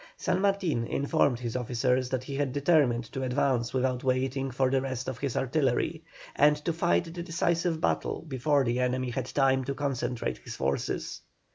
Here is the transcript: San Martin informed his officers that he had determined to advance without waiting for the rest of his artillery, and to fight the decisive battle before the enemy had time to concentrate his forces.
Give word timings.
San 0.17 0.41
Martin 0.41 0.87
informed 0.87 1.39
his 1.39 1.55
officers 1.55 2.09
that 2.09 2.23
he 2.23 2.33
had 2.35 2.51
determined 2.53 3.03
to 3.11 3.21
advance 3.21 3.71
without 3.71 4.03
waiting 4.03 4.49
for 4.49 4.71
the 4.71 4.81
rest 4.81 5.07
of 5.07 5.19
his 5.19 5.37
artillery, 5.37 6.01
and 6.35 6.57
to 6.65 6.73
fight 6.73 7.03
the 7.13 7.21
decisive 7.21 7.79
battle 7.79 8.23
before 8.27 8.63
the 8.63 8.79
enemy 8.79 9.11
had 9.11 9.27
time 9.27 9.63
to 9.63 9.75
concentrate 9.75 10.39
his 10.39 10.55
forces. 10.55 11.21